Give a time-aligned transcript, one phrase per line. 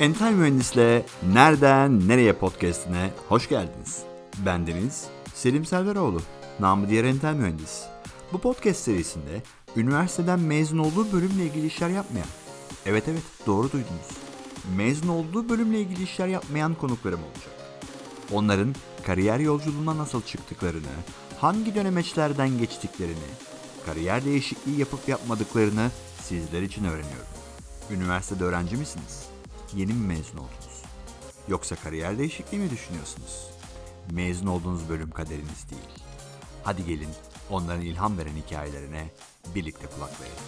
[0.00, 4.02] Entel Mühendis'le Nereden Nereye podcastine hoş geldiniz.
[4.46, 6.22] Bendeniz Selim Selveroğlu,
[6.60, 7.82] namı diğer Entel Mühendis.
[8.32, 9.42] Bu podcast serisinde
[9.76, 12.26] üniversiteden mezun olduğu bölümle ilgili işler yapmayan,
[12.86, 14.08] evet evet doğru duydunuz,
[14.76, 17.54] mezun olduğu bölümle ilgili işler yapmayan konuklarım olacak.
[18.32, 18.74] Onların
[19.06, 20.94] kariyer yolculuğuna nasıl çıktıklarını,
[21.38, 23.30] hangi dönemeçlerden geçtiklerini,
[23.86, 25.90] kariyer değişikliği yapıp yapmadıklarını
[26.22, 27.26] sizler için öğreniyorum.
[27.90, 29.29] Üniversitede öğrenci misiniz?
[29.76, 30.82] Yeni mi mezun oldunuz?
[31.48, 33.50] Yoksa kariyer değişikliği mi düşünüyorsunuz?
[34.12, 36.04] Mezun olduğunuz bölüm kaderiniz değil.
[36.64, 37.08] Hadi gelin
[37.50, 39.10] onların ilham veren hikayelerine
[39.54, 40.44] birlikte kulak verelim.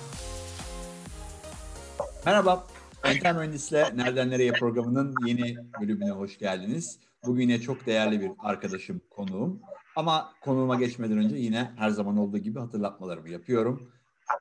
[2.26, 2.66] Merhaba,
[3.04, 6.98] Entel Mühendis'le Nereden Nereye programının yeni bölümüne hoş geldiniz.
[7.26, 9.60] Bugün yine çok değerli bir arkadaşım, konuğum.
[9.96, 13.92] Ama konuğuma geçmeden önce yine her zaman olduğu gibi hatırlatmalarımı yapıyorum.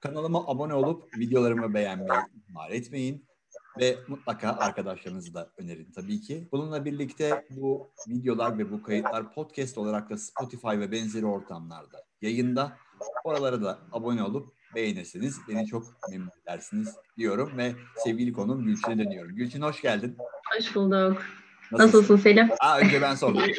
[0.02, 3.31] Kanalıma abone olup videolarımı beğenmeyi ihmal etmeyin.
[3.80, 6.48] Ve mutlaka arkadaşlarınızı da önerin tabii ki.
[6.52, 12.78] Bununla birlikte bu videolar ve bu kayıtlar podcast olarak da Spotify ve benzeri ortamlarda yayında.
[13.24, 17.72] Oralara da abone olup beğenirseniz beni çok memnun edersiniz diyorum ve
[18.04, 19.36] sevgili konum Gülçin'e dönüyorum.
[19.36, 20.18] Gülçin hoş geldin.
[20.58, 21.24] Hoş bulduk.
[21.72, 22.50] Nasılsın, Nasılsın Selim?
[22.60, 23.42] Aa, önce ben sordum.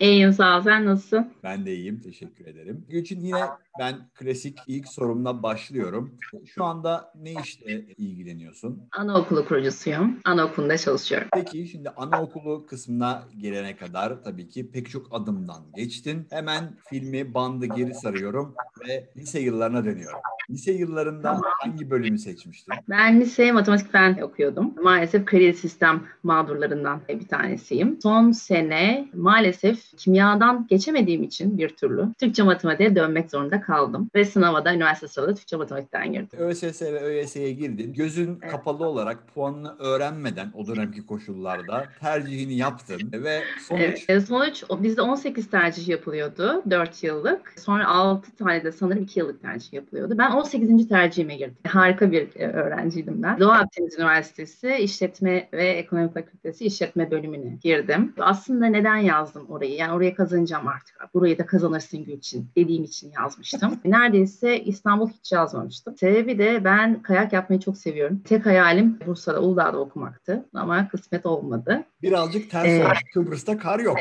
[0.00, 0.62] İyiyim sağ ol.
[0.62, 1.32] Sen nasılsın?
[1.42, 2.00] Ben de iyiyim.
[2.00, 2.86] Teşekkür ederim.
[2.88, 3.40] Gülçin yine
[3.78, 6.18] ben klasik ilk sorumla başlıyorum.
[6.46, 8.82] Şu anda ne işle ilgileniyorsun?
[8.92, 10.20] Anaokulu kurucusuyum.
[10.24, 11.28] Anaokulunda çalışıyorum.
[11.32, 16.26] Peki şimdi anaokulu kısmına gelene kadar tabii ki pek çok adımdan geçtin.
[16.30, 18.54] Hemen filmi bandı geri sarıyorum
[18.88, 20.20] ve lise yıllarına dönüyorum.
[20.50, 22.74] Lise yıllarında hangi bölümü seçmiştin?
[22.88, 24.74] Ben lise matematik fen okuyordum.
[24.82, 27.98] Maalesef kredi sistem mağdurlarından bir tanesiyim.
[28.02, 34.10] Son sene maalesef kimyadan geçemediğim için bir türlü Türkçe matematiğe dönmek zorunda kaldım.
[34.14, 36.38] Ve sınava da üniversite sınavında Türkçe matematikten girdim.
[36.38, 37.92] ÖSS ve ÖYS'ye girdin.
[37.92, 38.50] Gözün evet.
[38.50, 43.82] kapalı olarak puanını öğrenmeden o dönemki koşullarda tercihini yaptın ve sonuç?
[43.82, 47.54] Evet, e, sonuç bizde 18 tercih yapılıyordu 4 yıllık.
[47.56, 50.18] Sonra 6 tane de sanırım 2 yıllık tercih yapılıyordu.
[50.18, 50.88] Ben 18.
[50.88, 51.56] tercihime girdim.
[51.68, 53.40] Harika bir e, öğrenciydim ben.
[53.40, 58.14] Doğu Akdeniz Üniversitesi İşletme ve Ekonomi Fakültesi İşletme bölümüne girdim.
[58.18, 59.74] Aslında neden yazdım orayı?
[59.74, 60.96] Yani oraya kazanacağım artık.
[61.14, 63.55] Burayı da kazanırsın Gülçin dediğim için yazmıştım.
[63.84, 65.96] Neredeyse İstanbul hiç yazmamıştım.
[65.96, 68.22] Sebebi de ben kayak yapmayı çok seviyorum.
[68.24, 70.48] Tek hayalim Bursa'da, Uludağ'da okumaktı.
[70.54, 71.84] Ama kısmet olmadı.
[72.02, 72.98] Birazcık ters ee, olmuş.
[73.14, 73.98] Kıbrıs'ta kar yok.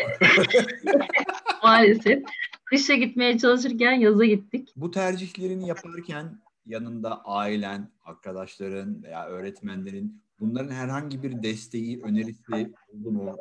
[1.64, 2.24] Maalesef.
[2.66, 4.74] Kışa gitmeye çalışırken yaza gittik.
[4.76, 13.38] Bu tercihlerini yaparken yanında ailen, arkadaşların veya öğretmenlerin bunların herhangi bir desteği, önerisi oldu mu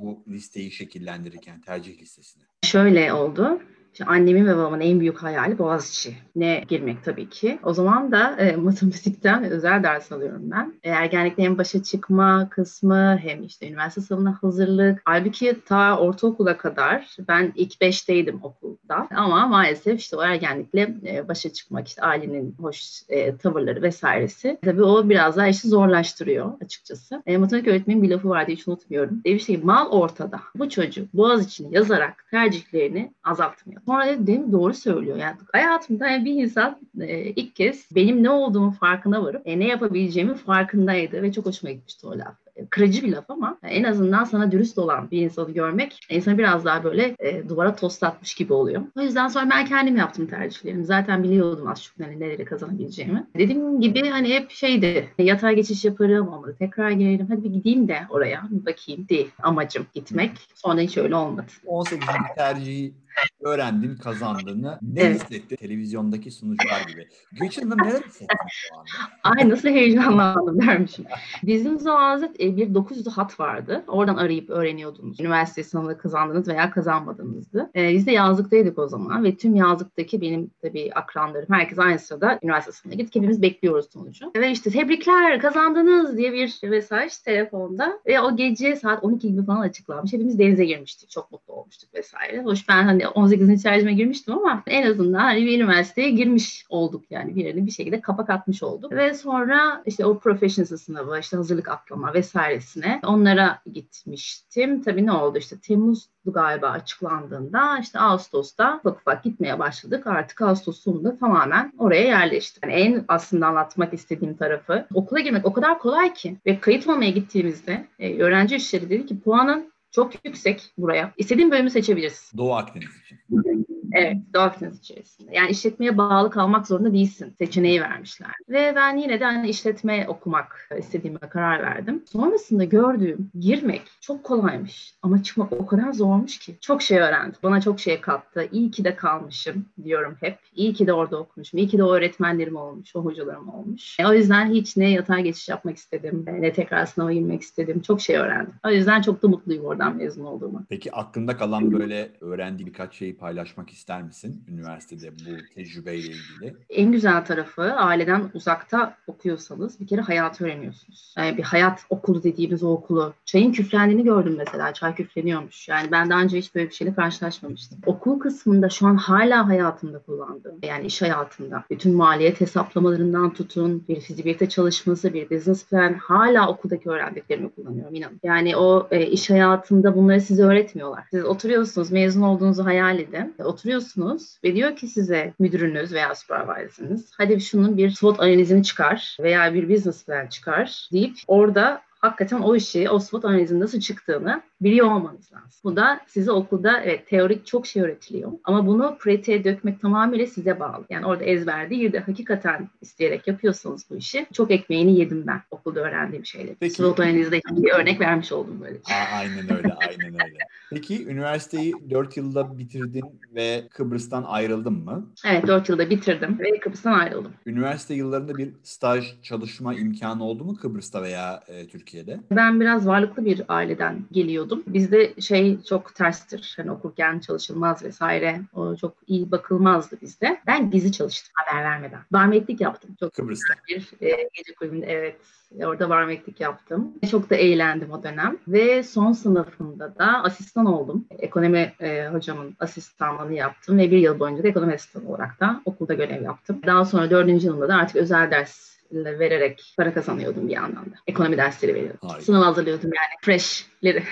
[0.00, 2.42] bu listeyi şekillendirirken tercih listesini?
[2.62, 3.60] Şöyle oldu.
[3.92, 7.58] İşte annemin ve babamın en büyük hayali Boğaziçi ne girmek tabii ki.
[7.62, 10.74] O zaman da e, matematikten özel ders alıyorum ben.
[10.82, 15.02] E, ergenlikte hem başa çıkma kısmı hem işte üniversite sınavına hazırlık.
[15.04, 19.08] Halbuki ta ortaokula kadar ben ilk beşteydim okulda.
[19.14, 24.58] Ama maalesef işte o ergenlikle e, başa çıkmak işte ailenin hoş e, tavırları vesairesi.
[24.64, 27.22] Tabii o biraz daha işi zorlaştırıyor açıkçası.
[27.26, 29.20] E, matematik öğretmenin bir lafı vardı hiç unutmuyorum.
[29.24, 30.40] Demişti ki mal ortada.
[30.54, 33.81] Bu çocuk Boğaziçi'ni yazarak tercihlerini azaltmıyor.
[33.86, 35.16] Sonra dedim doğru söylüyor.
[35.16, 39.66] Yani hayatımda yani bir insan e, ilk kez benim ne olduğumu farkına varıp e, ne
[39.66, 44.52] yapabileceğimi farkındaydı ve çok hoşuma gitmişti o laf kırıcı bir laf ama en azından sana
[44.52, 48.82] dürüst olan bir insanı görmek insanı biraz daha böyle e, duvara toslatmış gibi oluyor.
[48.98, 50.84] O yüzden sonra ben kendim yaptım tercihlerimi.
[50.84, 53.26] Zaten biliyordum az çok hani neleri kazanabileceğimi.
[53.36, 57.98] Dediğim gibi hani hep şeydi yatay geçiş yaparım olmadı tekrar girerim hadi bir gideyim de
[58.10, 60.30] oraya bir bakayım değil amacım gitmek.
[60.54, 61.46] Sonra hiç öyle olmadı.
[61.66, 62.08] 18.
[62.36, 62.92] tercihi
[63.40, 65.14] öğrendin kazandığını ne evet.
[65.14, 67.08] hissettin televizyondaki sunucular gibi?
[67.32, 68.90] Gülçin Hanım neler hissettin şu anda?
[69.22, 71.04] Ay nasıl heyecanlandım dermişim.
[71.42, 73.84] Bizim zamanımızda e, bir 900 hat vardı.
[73.86, 75.20] Oradan arayıp öğreniyordunuz.
[75.20, 77.70] Üniversite sınavını kazandınız veya kazanmadığınızdı.
[77.76, 82.38] E, biz de yazlıktaydık o zaman ve tüm yazlıktaki benim tabii akranlarım herkes aynı sırada
[82.42, 83.14] üniversite sınavına gittik.
[83.14, 84.32] Hepimiz bekliyoruz sonucu.
[84.36, 89.60] Ve işte tebrikler kazandınız diye bir mesaj telefonda ve o gece saat 12 gibi falan
[89.60, 90.12] açıklanmış.
[90.12, 91.10] Hepimiz denize girmiştik.
[91.10, 92.42] Çok mutlu olmuştuk vesaire.
[92.42, 93.62] Hoş ben hani 18.
[93.62, 98.00] tercihime girmiştim ama en azından hani bir üniversiteye girmiş olduk yani bir yerini bir şekilde
[98.00, 98.92] kapak atmış olduk.
[98.92, 104.82] Ve sonra işte o professional sınavı, işte hazırlık atlama vesairesine onlara gitmiştim.
[104.82, 110.06] Tabii ne oldu işte Temmuz'du galiba açıklandığında işte Ağustos'ta ufak ufak gitmeye başladık.
[110.06, 112.62] Artık Ağustos sonunda tamamen oraya yerleştik.
[112.62, 117.10] Yani en aslında anlatmak istediğim tarafı okula girmek o kadar kolay ki ve kayıt olmaya
[117.10, 121.14] gittiğimizde e, öğrenci işleri dedi ki puanın çok yüksek buraya.
[121.16, 122.38] İstediğin bölümü seçebilirsin.
[122.38, 123.18] Doğu Akdeniz için.
[123.94, 125.30] Evet, Dolphins içerisinde.
[125.34, 127.34] Yani işletmeye bağlı kalmak zorunda değilsin.
[127.38, 128.30] Seçeneği vermişler.
[128.48, 132.02] Ve ben yine de hani işletme okumak istediğime karar verdim.
[132.12, 136.56] Sonrasında gördüğüm girmek çok kolaymış ama çıkmak o kadar zormuş ki.
[136.60, 137.38] Çok şey öğrendim.
[137.42, 138.48] Bana çok şey kattı.
[138.52, 140.38] İyi ki de kalmışım diyorum hep.
[140.54, 141.58] İyi ki de orada okumuşum.
[141.58, 143.96] İyi ki de o öğretmenlerim olmuş, o hocalarım olmuş.
[144.08, 147.80] O yüzden hiç ne yatay geçiş yapmak istedim, ne tekrar sınava girmek istedim.
[147.80, 148.54] Çok şey öğrendim.
[148.66, 150.64] O yüzden çok da mutluyum oradan mezun olduğuma.
[150.68, 156.56] Peki aklında kalan böyle öğrendiği birkaç şeyi paylaşmak ister misin üniversitede bu tecrübeyle ilgili?
[156.70, 161.14] En güzel tarafı aileden uzakta okuyorsanız bir kere hayatı öğreniyorsunuz.
[161.18, 163.14] Yani bir hayat okulu dediğimiz o okulu.
[163.24, 164.72] Çayın küflendiğini gördüm mesela.
[164.72, 165.68] Çay küfleniyormuş.
[165.68, 167.78] Yani ben daha önce hiç böyle bir şeyle karşılaşmamıştım.
[167.86, 174.00] Okul kısmında şu an hala hayatımda kullandığım yani iş hayatında bütün maliyet hesaplamalarından tutun bir
[174.00, 178.20] fizibilite çalışması, bir business plan hala okuldaki öğrendiklerimi kullanıyorum inanın.
[178.22, 181.04] Yani o e, iş hayatında bunları size öğretmiyorlar.
[181.10, 183.34] Siz oturuyorsunuz, mezun olduğunuzu hayal edin.
[183.38, 189.16] E, oturuyorsunuz ve diyor ki size müdürünüz veya supervisor'ınız hadi şunun bir SWOT analizini çıkar
[189.20, 194.42] veya bir business plan çıkar deyip orada hakikaten o işi, o SWOT analizinin nasıl çıktığını
[194.60, 195.60] biliyor olmanız lazım.
[195.64, 200.60] Bu da size okulda evet teorik çok şey öğretiliyor ama bunu pratiğe dökmek tamamıyla size
[200.60, 200.84] bağlı.
[200.90, 205.80] Yani orada ezber değil de hakikaten isteyerek yapıyorsanız bu işi çok ekmeğini yedim ben okulda
[205.80, 206.56] öğrendiğim şeyleri.
[206.60, 206.74] Peki.
[206.74, 208.76] SWOT analizde bir örnek vermiş oldum böyle.
[208.76, 210.38] Aa, aynen öyle, aynen öyle.
[210.70, 215.06] Peki üniversiteyi 4 yılda bitirdin ve Kıbrıs'tan ayrıldın mı?
[215.26, 217.32] Evet 4 yılda bitirdim ve Kıbrıs'tan ayrıldım.
[217.46, 221.91] Üniversite yıllarında bir staj çalışma imkanı oldu mu Kıbrıs'ta veya e, Türkiye'de?
[222.30, 224.62] Ben biraz varlıklı bir aileden geliyordum.
[224.66, 226.54] Bizde şey çok terstir.
[226.56, 228.40] Hani okurken çalışılmaz vesaire.
[228.54, 230.40] O çok iyi bakılmazdı bizde.
[230.46, 232.00] Ben gizli çalıştım haber vermeden.
[232.12, 232.96] Barmeklik yaptım.
[233.00, 233.54] Çok Kıbrıs'ta.
[233.68, 235.16] Bir e, gece kulübünde evet
[235.60, 236.92] Orada barmeklik yaptım.
[237.10, 238.38] Çok da eğlendim o dönem.
[238.48, 241.06] Ve son sınıfımda da asistan oldum.
[241.18, 245.94] Ekonomi e, hocamın asistanlığını yaptım ve bir yıl boyunca da ekonomi asistanı olarak da okulda
[245.94, 246.60] görev yaptım.
[246.66, 250.94] Daha sonra dördüncü yılımda da artık özel ders vererek para kazanıyordum bir yandan da.
[251.06, 252.08] Ekonomi dersleri veriyordum.
[252.08, 252.24] Harika.
[252.24, 254.02] Sınav hazırlıyordum yani freshleri.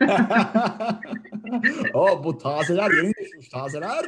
[1.94, 4.04] o bu tazeler yeni düşmüş tazeler.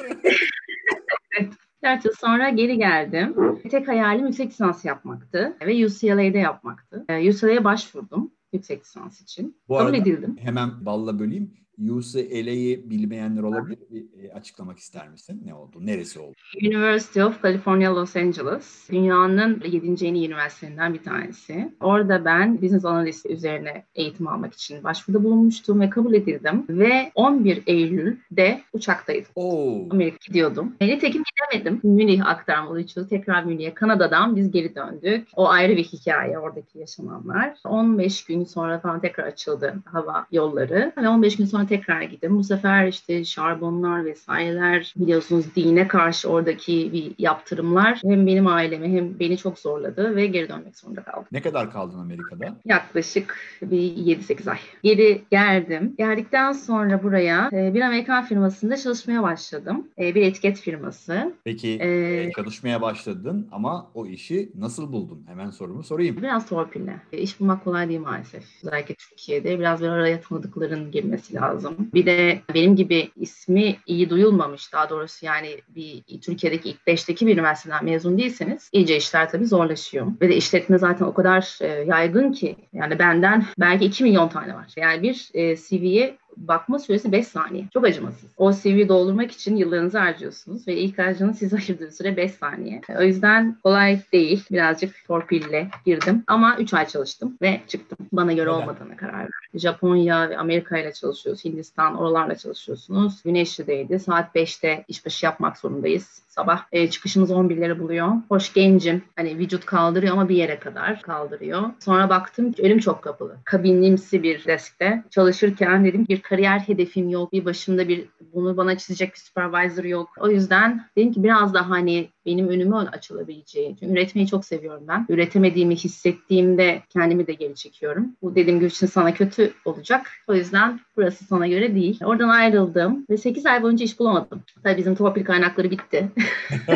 [1.41, 1.53] evet.
[1.85, 3.35] 4 yıl sonra geri geldim.
[3.71, 7.05] Tek hayalim yüksek lisans yapmaktı ve UCLA'de yapmaktı.
[7.29, 9.63] UCLA'ya başvurdum yüksek lisans için.
[9.69, 10.37] Bu Kabul edildim.
[10.41, 11.66] Hemen balla böleyim.
[11.79, 13.79] UCLA'yı bilmeyenler olabilir.
[13.91, 15.43] Bir e, açıklamak ister misin?
[15.45, 15.77] Ne oldu?
[15.81, 16.35] Neresi oldu?
[16.63, 18.89] University of California Los Angeles.
[18.93, 20.07] Dünyanın 7.
[20.07, 21.73] en iyi üniversitelerinden bir tanesi.
[21.81, 26.65] Orada ben business analist üzerine eğitim almak için başvuruda bulunmuştum ve kabul edildim.
[26.69, 29.31] Ve 11 Eylül'de uçaktaydım.
[29.35, 29.89] Oo.
[29.91, 30.75] Amerika gidiyordum.
[30.81, 31.81] Nitekim gidemedim.
[31.83, 33.75] Münih aktarmalı için tekrar Münih'e.
[33.75, 35.29] Kanada'dan biz geri döndük.
[35.37, 37.55] O ayrı bir hikaye oradaki yaşananlar.
[37.65, 40.93] 15 gün sonra falan tekrar açıldı hava yolları.
[40.97, 42.39] Ve 15 gün sonra tekrar gittim.
[42.39, 49.19] Bu sefer işte şarbonlar vesaireler biliyorsunuz dine karşı oradaki bir yaptırımlar hem benim ailemi hem
[49.19, 51.27] beni çok zorladı ve geri dönmek zorunda kaldım.
[51.33, 52.57] Ne kadar kaldın Amerika'da?
[52.65, 54.59] Yaklaşık bir 7-8 ay.
[54.83, 55.95] Geri geldim.
[55.99, 59.89] Geldikten sonra buraya e, bir Amerikan firmasında çalışmaya başladım.
[59.99, 61.35] E, bir etiket firması.
[61.45, 65.25] Peki ee, çalışmaya başladın ama o işi nasıl buldun?
[65.27, 66.17] Hemen sorumu sorayım.
[66.17, 67.01] Biraz torpille.
[67.13, 68.45] İş bulmak kolay değil maalesef.
[68.65, 71.91] Özellikle Türkiye'de biraz bir araya tanıdıkların girmesi lazım lazım.
[71.95, 77.35] Bir de benim gibi ismi iyi duyulmamış daha doğrusu yani bir Türkiye'deki ilk beşteki bir
[77.35, 80.07] üniversiteden mezun değilseniz iyice işler tabii zorlaşıyor.
[80.21, 84.55] Ve de işletme zaten o kadar e, yaygın ki yani benden belki 2 milyon tane
[84.55, 84.67] var.
[84.77, 87.65] Yani bir e, CV'ye bakma süresi 5 saniye.
[87.73, 88.31] Çok acımasız.
[88.37, 92.81] O CV'yi doldurmak için yıllarınızı harcıyorsunuz ve ilk harcının size ayırdığı süre 5 saniye.
[92.99, 94.45] O yüzden kolay değil.
[94.51, 97.99] Birazcık torpille girdim ama 3 ay çalıştım ve çıktım.
[98.13, 98.61] Bana göre Neden?
[98.61, 99.33] olmadığına karar verdim.
[99.55, 101.45] Japonya ve Amerika ile çalışıyoruz.
[101.45, 103.23] Hindistan oralarla çalışıyorsunuz.
[103.23, 103.99] Güneşli'deydi.
[103.99, 106.63] Saat 5'te işbaşı yapmak zorundayız sabah.
[106.73, 108.09] E, çıkışımız 11'leri buluyor.
[108.29, 109.03] Hoş gencim.
[109.17, 111.63] Hani vücut kaldırıyor ama bir yere kadar kaldırıyor.
[111.81, 113.37] Sonra baktım ki önüm çok kapalı.
[113.45, 117.33] Kabinlimsi bir deskte çalışırken dedim bir kariyer hedefim yok.
[117.33, 120.09] Bir başımda bir bunu bana çizecek bir supervisor yok.
[120.21, 123.77] O yüzden dedim ki biraz daha hani benim önüme açılabileceği.
[123.81, 125.07] Çünkü üretmeyi çok seviyorum ben.
[125.09, 128.17] Üretemediğimi hissettiğimde kendimi de geri çekiyorum.
[128.23, 130.07] Bu dediğim gibi için sana kötü olacak.
[130.29, 132.01] O yüzden burası sana göre değil.
[132.05, 134.43] Oradan ayrıldım ve 8 ay boyunca iş bulamadım.
[134.63, 136.09] Tabii bizim torpil kaynakları bitti.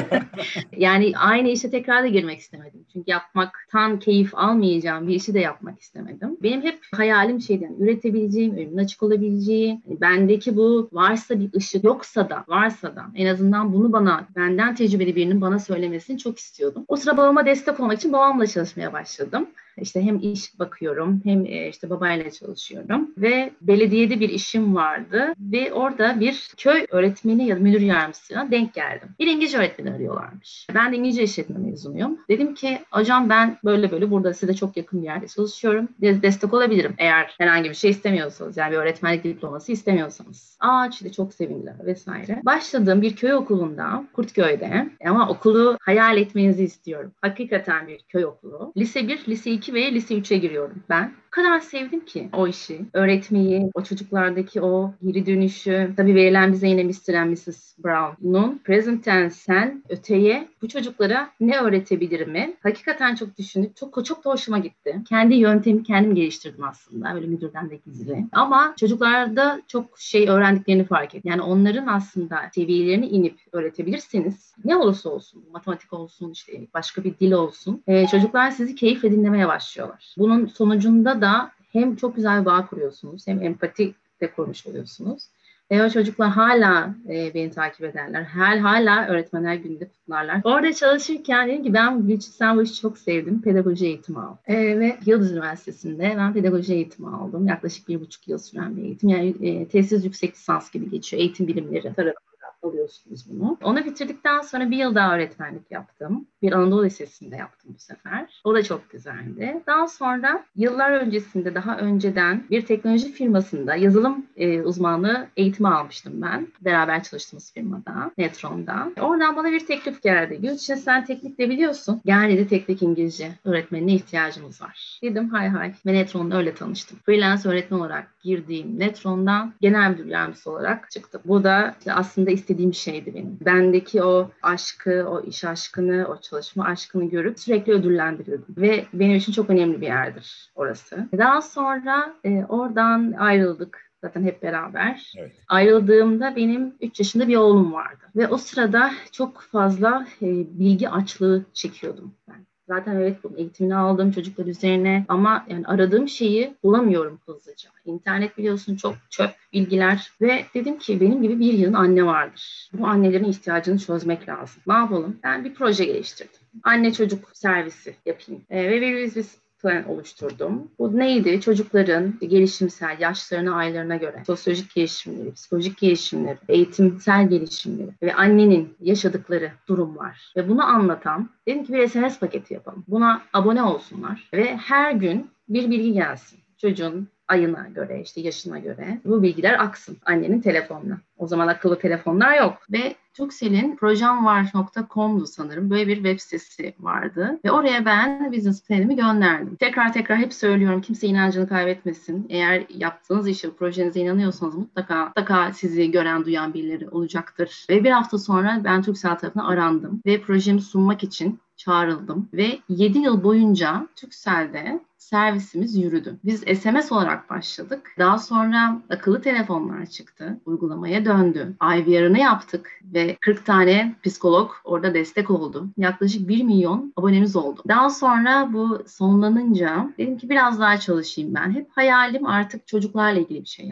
[0.76, 2.80] yani aynı işe tekrar da girmek istemedim.
[2.92, 6.37] Çünkü yapmaktan keyif almayacağım bir işi de yapmak istemedim.
[6.42, 11.85] Benim hep hayalim şeydi yani üretebileceğim, önümün açık olabileceği, hani bendeki bu varsa bir ışık
[11.85, 16.85] yoksa da varsa da en azından bunu bana benden tecrübeli birinin bana söylemesini çok istiyordum.
[16.88, 19.50] O sıra babama destek olmak için babamla çalışmaya başladım.
[19.78, 25.72] İşte hem iş bakıyorum hem e, işte babayla çalışıyorum ve belediyede bir işim vardı ve
[25.72, 29.08] orada bir köy öğretmeni ya da müdür yardımcısına denk geldim.
[29.18, 30.66] Bir İngilizce öğretmeni arıyorlarmış.
[30.74, 32.18] Ben de İngilizce işletme mezunuyum.
[32.28, 35.88] Dedim ki hocam ben böyle böyle burada size çok yakın bir yerde çalışıyorum.
[36.00, 40.56] Destek olabilirim eğer herhangi bir şey istemiyorsanız yani bir öğretmenlik diploması istemiyorsanız.
[40.60, 42.40] Aa işte çok sevindiler vesaire.
[42.44, 47.12] Başladığım bir köy okulunda Kurtköy'de ama okulu hayal etmenizi istiyorum.
[47.20, 48.72] Hakikaten bir köy okulu.
[48.76, 51.14] Lise 1, lise 2 ve lise 3'e giriyorum ben.
[51.30, 52.80] Kadar sevdim ki o işi.
[52.92, 55.90] Öğretmeyi, o çocuklardaki o geri dönüşü.
[55.96, 57.14] Tabii verilen bize yine Mr.
[57.14, 57.78] and Mrs.
[57.84, 63.76] Brown'un present tense'ten öteye bu çocuklara ne öğretebilirimi hakikaten çok düşündük.
[63.76, 64.96] Çok çok da hoşuma gitti.
[65.08, 67.14] Kendi yöntemi kendim geliştirdim aslında.
[67.14, 68.25] Öyle müdürden de gizli.
[68.32, 71.30] Ama çocuklarda çok şey öğrendiklerini fark ettim.
[71.30, 77.32] Yani onların aslında seviyelerini inip öğretebilirseniz ne olursa olsun, matematik olsun, işte başka bir dil
[77.32, 80.14] olsun, e, çocuklar sizi keyifle dinlemeye başlıyorlar.
[80.18, 85.28] Bunun sonucunda da hem çok güzel bağ kuruyorsunuz, hem empati de kurmuş oluyorsunuz.
[85.70, 88.22] Ve o çocuklar hala e, beni takip ederler.
[88.22, 90.40] Her hala öğretmenler gününde kutlarlar.
[90.44, 93.42] Orada çalışırken dedim ki ben Gülçin bu işi çok sevdim.
[93.42, 94.38] Pedagoji eğitimi aldım.
[94.46, 97.46] E, ve Yıldız Üniversitesi'nde ben pedagoji eğitimi aldım.
[97.46, 99.08] Yaklaşık bir buçuk yıl süren bir eğitim.
[99.08, 101.20] Yani e, tesis yüksek lisans gibi geçiyor.
[101.20, 102.29] Eğitim bilimleri tarafı
[102.62, 103.58] alıyorsunuz bunu.
[103.62, 106.26] Onu bitirdikten sonra bir yıl daha öğretmenlik yaptım.
[106.42, 108.40] Bir Anadolu Lisesi'nde yaptım bu sefer.
[108.44, 109.62] O da çok güzeldi.
[109.66, 116.48] Daha sonra yıllar öncesinde daha önceden bir teknoloji firmasında yazılım e, uzmanlığı eğitimi almıştım ben.
[116.60, 118.92] Beraber çalıştığımız firmada, Netron'da.
[119.00, 120.38] Oradan bana bir teklif geldi.
[120.42, 122.00] Gülçin sen teknik de biliyorsun.
[122.04, 124.98] Gel dedi teknik İngilizce öğretmenine ihtiyacımız var.
[125.02, 125.74] Dedim hay hay.
[125.86, 126.98] Ve Netron'da öyle tanıştım.
[127.06, 131.20] Freelance öğretmen olarak girdiğim Netron'dan genel müdür yardımcısı olarak çıktım.
[131.24, 133.38] Bu da işte aslında istediğim şeydi benim.
[133.40, 138.54] Bendeki o aşkı, o iş aşkını, o çalışma aşkını görüp sürekli ödüllendiriyordum.
[138.57, 141.09] Ve benim için çok önemli bir yerdir orası.
[141.19, 145.12] Daha sonra e, oradan ayrıldık zaten hep beraber.
[145.19, 145.33] Evet.
[145.49, 148.04] Ayrıldığımda benim 3 yaşında bir oğlum vardı.
[148.16, 150.26] Ve o sırada çok fazla e,
[150.59, 152.50] bilgi açlığı çekiyordum ben.
[152.70, 157.70] Zaten evet eğitimini aldım çocuklar üzerine ama yani aradığım şeyi bulamıyorum hızlıca.
[157.84, 162.70] İnternet biliyorsun çok çöp bilgiler ve dedim ki benim gibi bir yılın anne vardır.
[162.72, 164.62] Bu annelerin ihtiyacını çözmek lazım.
[164.66, 165.18] Ne yapalım?
[165.22, 166.40] Ben bir proje geliştirdim.
[166.62, 168.42] Anne çocuk servisi yapayım.
[168.50, 170.70] E, ve bir biz plan oluşturdum.
[170.78, 171.40] Bu neydi?
[171.40, 180.32] Çocukların gelişimsel yaşlarına, aylarına göre sosyolojik gelişimleri, psikolojik gelişimleri, eğitimsel gelişimleri ve annenin yaşadıkları durumlar
[180.36, 182.84] ve bunu anlatan dedim ki bir SMS paketi yapalım.
[182.88, 186.38] Buna abone olsunlar ve her gün bir bilgi gelsin.
[186.58, 190.99] Çocuğun ayına göre, işte yaşına göre bu bilgiler aksın annenin telefonuna.
[191.18, 192.58] O zaman akıllı telefonlar yok.
[192.72, 195.70] Ve Turkcell'in projemvar.com'du sanırım.
[195.70, 197.40] Böyle bir web sitesi vardı.
[197.44, 199.56] Ve oraya ben business plan'imi gönderdim.
[199.56, 202.26] Tekrar tekrar hep söylüyorum kimse inancını kaybetmesin.
[202.28, 207.66] Eğer yaptığınız işe, projenize inanıyorsanız mutlaka mutlaka sizi gören, duyan birileri olacaktır.
[207.70, 210.02] Ve bir hafta sonra ben Turkcell tarafına arandım.
[210.06, 216.18] Ve projemi sunmak için çağrıldım ve 7 yıl boyunca Turkcell'de servisimiz yürüdü.
[216.24, 217.94] Biz SMS olarak başladık.
[217.98, 220.40] Daha sonra akıllı telefonlar çıktı.
[220.46, 221.56] Uygulamaya döndü.
[221.62, 225.68] IVR'ını yaptık ve 40 tane psikolog orada destek oldu.
[225.76, 227.62] Yaklaşık 1 milyon abonemiz oldu.
[227.68, 231.50] Daha sonra bu sonlanınca dedim ki biraz daha çalışayım ben.
[231.54, 233.66] Hep hayalim artık çocuklarla ilgili bir şey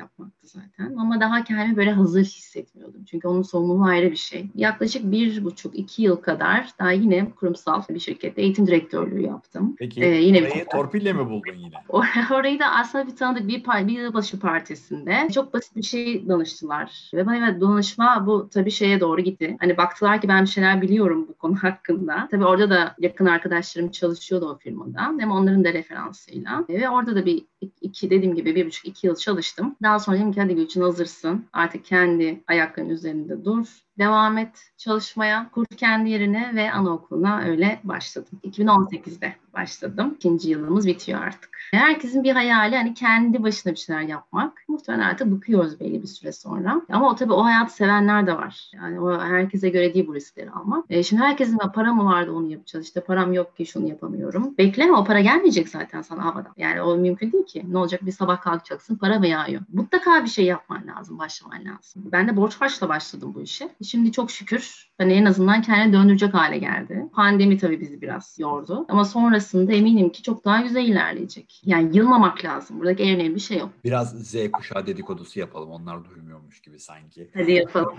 [0.49, 0.97] zaten.
[0.97, 3.05] Ama daha kendimi böyle hazır hissetmiyordum.
[3.05, 4.47] Çünkü onun sorumluluğu ayrı bir şey.
[4.55, 9.77] Yaklaşık bir buçuk, iki yıl kadar daha yine kurumsal bir şirkette eğitim direktörlüğü yaptım.
[9.79, 11.75] Peki ee, yine bir torpille mi buldun yine?
[12.35, 17.11] Orayı da aslında bir tanıdık bir, bir yılbaşı partisinde çok basit bir şey danıştılar.
[17.15, 19.57] Ve bana evet danışma bu tabii şeye doğru gitti.
[19.61, 22.29] Hani baktılar ki ben bir şeyler biliyorum bu konu hakkında.
[22.31, 25.01] Tabii orada da yakın arkadaşlarım çalışıyordu o firmada.
[25.19, 26.65] Hem onların da referansıyla.
[26.69, 27.45] Ve orada da bir
[27.89, 29.77] iki dediğim gibi bir buçuk iki yıl çalıştım.
[29.83, 31.47] Daha sonra dedim ki hadi Gülçin hazırsın.
[31.53, 35.51] Artık kendi ayaklarının üzerinde dur devam et çalışmaya.
[35.53, 38.41] Kur kendi yerine ve anaokuluna öyle başladım.
[38.45, 40.15] 2018'de başladım.
[40.17, 41.59] İkinci yılımız bitiyor artık.
[41.73, 44.65] Herkesin bir hayali hani kendi başına bir şeyler yapmak.
[44.69, 46.83] Muhtemelen artık bıkıyoruz belli bir süre sonra.
[46.93, 48.71] Ama o tabii o hayatı sevenler de var.
[48.75, 50.85] Yani o herkese göre değil bu riskleri almak.
[50.91, 52.87] E şimdi herkesin para mı vardı onu yapacağız.
[52.87, 54.55] İşte param yok ki şunu yapamıyorum.
[54.59, 56.53] Bekleme o para gelmeyecek zaten sana havadan.
[56.57, 57.65] Yani o mümkün değil ki.
[57.69, 59.63] Ne olacak bir sabah kalkacaksın para mı yağıyor?
[59.73, 62.03] Mutlaka bir şey yapman lazım, başlaman lazım.
[62.13, 63.69] Ben de borç harçla başladım bu işe.
[63.89, 67.05] Şimdi çok şükür hani en azından kendini döndürecek hale geldi.
[67.13, 68.87] Pandemi tabii bizi biraz yordu.
[68.89, 71.63] Ama sonrasında eminim ki çok daha güzel ilerleyecek.
[71.65, 72.79] Yani yılmamak lazım.
[72.79, 73.71] Buradaki en önemli şey o.
[73.85, 75.71] Biraz Z kuşağı dedikodusu yapalım.
[75.71, 77.31] Onlar duymuyor mu gerekiyormuş gibi sanki.
[77.35, 77.99] Hadi yapalım.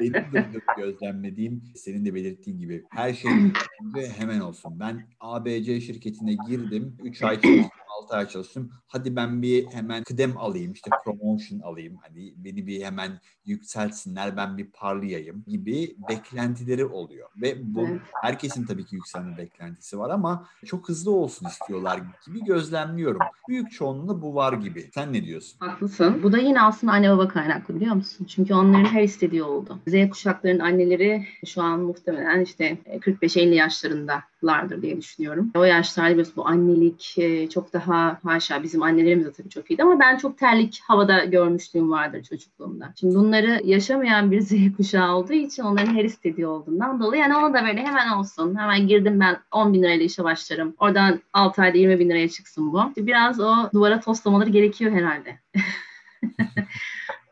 [0.00, 3.30] Benim de gözlemlediğim, senin de belirttiğin gibi her şey
[4.18, 4.80] hemen olsun.
[4.80, 7.70] Ben ABC şirketine girdim, 3 ay çalıştım,
[8.02, 8.70] 6 ay çalıştım.
[8.86, 11.96] Hadi ben bir hemen kıdem alayım, işte promotion alayım.
[12.02, 17.28] Hani beni bir hemen yükseltsinler, ben bir parlayayım gibi beklentileri oluyor.
[17.36, 17.88] Ve bu
[18.22, 23.20] herkesin tabii ki yükselme beklentisi var ama çok hızlı olsun istiyorlar gibi gözlemliyorum.
[23.48, 24.90] Büyük çoğunluğunda bu var gibi.
[24.94, 25.58] Sen ne diyorsun?
[25.60, 26.22] Haklısın.
[26.22, 28.26] Bu da yine aslında anne baba kaynaklı biliyor musun?
[28.26, 29.78] Çünkü onların her istediği oldu.
[29.86, 33.54] Z kuşaklarının anneleri şu an muhtemelen işte 45-50
[34.46, 35.50] yaşlarındalardır diye düşünüyorum.
[35.54, 39.82] O yaşlarda biliyorsun bu annelik e, çok daha haşa bizim annelerimiz de tabii çok iyiydi
[39.82, 42.92] ama ben çok terlik havada görmüşlüğüm vardır çocukluğumda.
[43.00, 47.54] Şimdi bunları yaşamayan bir Z kuşağı olduğu için onların her istediği olduğundan dolayı yani ona
[47.54, 48.58] da böyle hemen olsun.
[48.58, 50.74] Hemen girdim ben 10 bin lirayla işe başlarım.
[50.78, 52.82] Oradan 6 ayda 20 bin liraya çıksın bu.
[52.96, 55.38] Biraz o duvara toslamaları gerekiyor herhalde.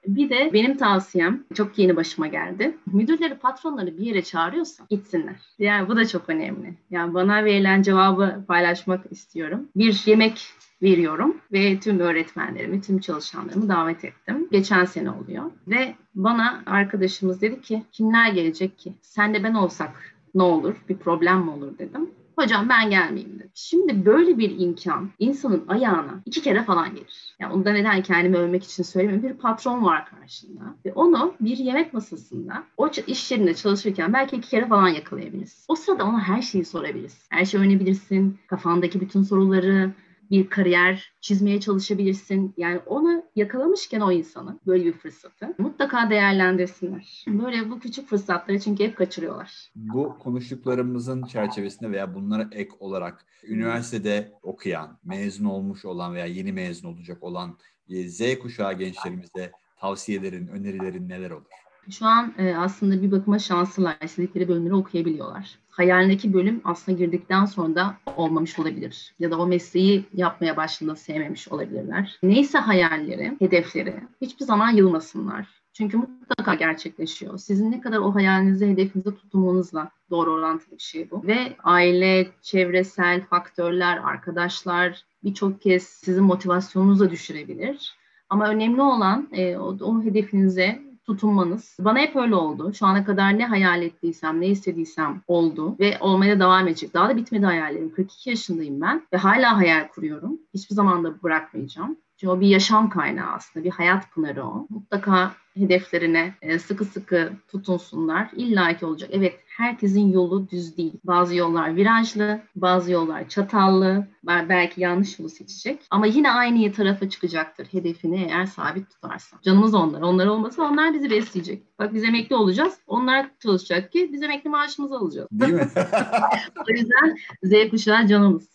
[0.06, 2.76] Bir de benim tavsiyem çok yeni başıma geldi.
[2.87, 5.37] Müdürleri, patronları bir yere çağırıyorsa gitsinler.
[5.58, 6.75] Yani bu da çok önemli.
[6.90, 9.68] Yani bana verilen cevabı paylaşmak istiyorum.
[9.76, 10.46] Bir yemek
[10.82, 14.49] veriyorum ve tüm öğretmenlerimi, tüm çalışanlarımı davet ettim.
[14.52, 18.92] Geçen sene oluyor ve bana arkadaşımız dedi ki kimler gelecek ki?
[19.02, 20.75] Sen de ben olsak ne olur?
[20.88, 22.11] Bir problem mi olur dedim.
[22.36, 23.50] Hocam ben gelmeyeyim dedi.
[23.54, 27.34] Şimdi böyle bir imkan insanın ayağına iki kere falan gelir.
[27.38, 29.28] Yani onu da neden kendimi övmek için söylemiyorum.
[29.28, 34.48] Bir patron var karşında ve onu bir yemek masasında o iş yerinde çalışırken belki iki
[34.48, 35.64] kere falan yakalayabiliriz.
[35.68, 37.26] O sırada ona her şeyi sorabiliriz.
[37.30, 38.38] Her şeyi öğrenebilirsin.
[38.46, 39.90] Kafandaki bütün soruları,
[40.34, 42.54] bir kariyer çizmeye çalışabilirsin.
[42.56, 47.24] Yani onu yakalamışken o insanı böyle bir fırsatı mutlaka değerlendirsinler.
[47.26, 49.70] Böyle bu küçük fırsatları çünkü hep kaçırıyorlar.
[49.74, 56.88] Bu konuştuklarımızın çerçevesinde veya bunlara ek olarak üniversitede okuyan, mezun olmuş olan veya yeni mezun
[56.88, 61.63] olacak olan e, Z kuşağı gençlerimize tavsiyelerin, önerilerin neler olur?
[61.90, 63.96] Şu an e, aslında bir bakıma şanslılar.
[64.04, 65.58] İstedikleri bölümleri okuyabiliyorlar.
[65.70, 69.14] Hayalindeki bölüm aslında girdikten sonra da olmamış olabilir.
[69.18, 72.18] Ya da o mesleği yapmaya başladığında sevmemiş olabilirler.
[72.22, 75.48] Neyse hayalleri, hedefleri hiçbir zaman yılmasınlar.
[75.72, 77.38] Çünkü mutlaka gerçekleşiyor.
[77.38, 81.26] Sizin ne kadar o hayalinizi, hedefinizi tutunmanızla doğru orantılı bir şey bu.
[81.26, 87.94] Ve aile, çevresel faktörler, arkadaşlar birçok kez sizin motivasyonunuzu da düşürebilir.
[88.28, 91.76] Ama önemli olan e, o, o hedefinize tutunmanız.
[91.80, 92.75] Bana hep öyle oldu.
[92.75, 96.95] Şu ana kadar ne hayal ettiysem, ne istediysem oldu ve olmaya devam edecek.
[96.95, 97.93] Daha da bitmedi hayallerim.
[97.95, 100.38] 42 yaşındayım ben ve hala hayal kuruyorum.
[100.54, 101.97] Hiçbir zaman da bırakmayacağım.
[102.17, 104.67] Çünkü o bir yaşam kaynağı aslında, bir hayat pınarı o.
[104.71, 108.30] Mutlaka hedeflerine e, sıkı sıkı tutunsunlar.
[108.36, 109.10] İlla ki olacak.
[109.12, 110.93] Evet herkesin yolu düz değil.
[111.04, 115.82] Bazı yollar virajlı, bazı yollar çatallı, belki yanlış yolu seçecek.
[115.90, 119.36] Ama yine aynı tarafa çıkacaktır hedefini eğer sabit tutarsa.
[119.43, 120.00] Canımız onlar.
[120.00, 121.78] Onlar olmasa onlar bizi besleyecek.
[121.78, 122.78] Bak biz emekli olacağız.
[122.86, 125.28] Onlar çalışacak ki biz emekli maaşımızı alacağız.
[125.32, 125.69] Değil mi?
[126.69, 128.49] o yüzden Z kuşağı canımız.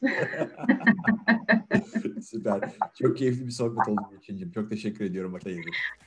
[2.22, 2.62] Süper.
[3.02, 4.52] Çok keyifli bir sohbet oldu Gülçin'cim.
[4.52, 5.34] Çok teşekkür ediyorum.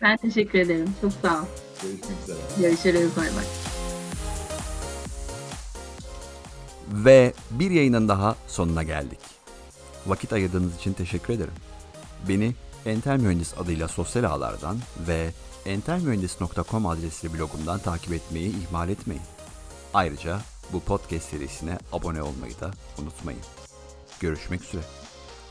[0.02, 0.94] Ben teşekkür ederim.
[1.00, 1.46] Çok sağ ol.
[1.82, 2.38] Görüşmek üzere.
[2.58, 3.16] Görüşürüz.
[3.16, 3.44] Bay bay.
[6.92, 9.18] Ve bir yayının daha sonuna geldik.
[10.06, 11.54] Vakit ayırdığınız için teşekkür ederim.
[12.28, 12.54] Beni
[12.86, 15.30] Entel Mühendis adıyla sosyal ağlardan ve
[15.66, 19.22] entelmühendis.com adresli blogumdan takip etmeyi ihmal etmeyin.
[19.94, 20.40] Ayrıca
[20.72, 23.40] bu podcast serisine abone olmayı da unutmayın.
[24.20, 24.82] Görüşmek üzere.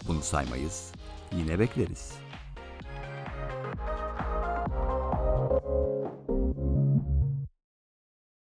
[0.08, 0.91] Bunu saymayız,
[1.32, 2.20] yine bekleriz.